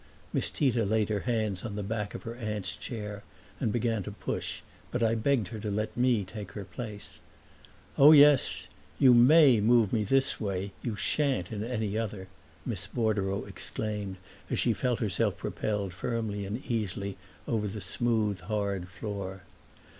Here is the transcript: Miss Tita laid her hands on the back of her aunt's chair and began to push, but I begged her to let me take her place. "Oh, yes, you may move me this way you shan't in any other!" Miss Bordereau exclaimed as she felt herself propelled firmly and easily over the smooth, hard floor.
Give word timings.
Miss 0.33 0.49
Tita 0.49 0.83
laid 0.83 1.09
her 1.09 1.19
hands 1.29 1.63
on 1.63 1.75
the 1.75 1.83
back 1.83 2.15
of 2.15 2.23
her 2.23 2.33
aunt's 2.33 2.75
chair 2.75 3.21
and 3.59 3.71
began 3.71 4.01
to 4.01 4.11
push, 4.11 4.61
but 4.89 5.03
I 5.03 5.13
begged 5.13 5.49
her 5.49 5.59
to 5.59 5.69
let 5.69 5.95
me 5.95 6.23
take 6.25 6.53
her 6.53 6.65
place. 6.65 7.21
"Oh, 7.99 8.11
yes, 8.11 8.67
you 8.97 9.13
may 9.13 9.59
move 9.61 9.93
me 9.93 10.03
this 10.03 10.39
way 10.41 10.71
you 10.81 10.95
shan't 10.95 11.51
in 11.51 11.63
any 11.63 11.99
other!" 11.99 12.29
Miss 12.65 12.87
Bordereau 12.87 13.43
exclaimed 13.45 14.17
as 14.49 14.57
she 14.57 14.73
felt 14.73 14.97
herself 14.97 15.37
propelled 15.37 15.93
firmly 15.93 16.47
and 16.47 16.65
easily 16.65 17.15
over 17.47 17.67
the 17.67 17.79
smooth, 17.79 18.39
hard 18.39 18.87
floor. 18.87 19.43